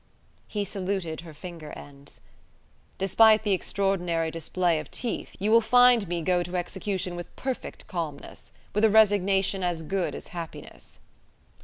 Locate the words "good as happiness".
9.83-10.97